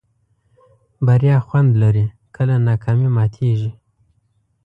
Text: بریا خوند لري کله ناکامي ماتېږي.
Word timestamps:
بریا 1.05 1.37
خوند 1.47 1.71
لري 1.81 2.05
کله 2.35 2.55
ناکامي 2.67 3.09
ماتېږي. 3.17 3.71